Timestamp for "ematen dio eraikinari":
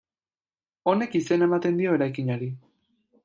1.49-2.51